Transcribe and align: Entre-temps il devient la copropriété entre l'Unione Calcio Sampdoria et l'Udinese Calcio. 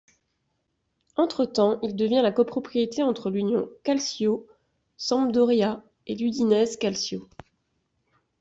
Entre-temps 1.15 1.79
il 1.83 1.95
devient 1.95 2.21
la 2.23 2.31
copropriété 2.31 3.03
entre 3.03 3.29
l'Unione 3.29 3.67
Calcio 3.83 4.47
Sampdoria 4.97 5.83
et 6.07 6.15
l'Udinese 6.15 6.75
Calcio. 6.77 7.29